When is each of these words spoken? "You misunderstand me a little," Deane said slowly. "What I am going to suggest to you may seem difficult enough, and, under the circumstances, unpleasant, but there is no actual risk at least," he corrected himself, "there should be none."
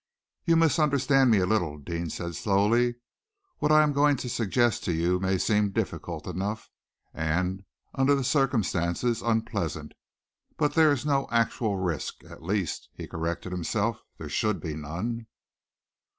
"You 0.45 0.55
misunderstand 0.55 1.29
me 1.29 1.37
a 1.41 1.45
little," 1.45 1.77
Deane 1.77 2.09
said 2.09 2.33
slowly. 2.33 2.95
"What 3.59 3.71
I 3.71 3.83
am 3.83 3.93
going 3.93 4.15
to 4.17 4.29
suggest 4.29 4.83
to 4.85 4.91
you 4.93 5.19
may 5.19 5.37
seem 5.37 5.69
difficult 5.69 6.25
enough, 6.25 6.71
and, 7.13 7.63
under 7.93 8.15
the 8.15 8.23
circumstances, 8.23 9.21
unpleasant, 9.21 9.93
but 10.57 10.73
there 10.73 10.91
is 10.91 11.05
no 11.05 11.27
actual 11.29 11.77
risk 11.77 12.23
at 12.27 12.41
least," 12.41 12.89
he 12.95 13.05
corrected 13.05 13.51
himself, 13.51 14.01
"there 14.17 14.27
should 14.27 14.59
be 14.59 14.73
none." 14.73 15.27